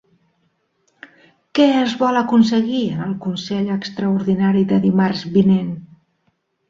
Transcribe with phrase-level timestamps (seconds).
[1.59, 5.71] Què es vol aconseguir en el consell extraordinari de dimarts vinent?